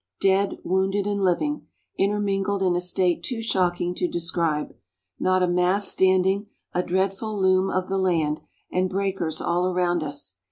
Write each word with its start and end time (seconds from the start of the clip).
dead, 0.19 0.57
wounded 0.63 1.05
and 1.05 1.21
living, 1.23 1.67
intermingled 1.95 2.63
in 2.63 2.75
a 2.75 2.81
state 2.81 3.21
too 3.21 3.39
shocking 3.39 3.93
to 3.93 4.07
describe; 4.07 4.75
not 5.19 5.43
a 5.43 5.47
mast 5.47 5.89
standing, 5.91 6.47
a 6.73 6.81
dreadful 6.81 7.39
loom 7.39 7.69
of 7.69 7.87
the 7.87 7.99
land, 7.99 8.41
and 8.71 8.89
breakers 8.89 9.39
all 9.39 9.67
around 9.67 10.01
us. 10.01 10.37